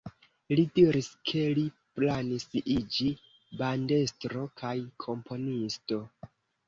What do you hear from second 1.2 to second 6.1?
ke li planis iĝi bandestro kaj komponisto.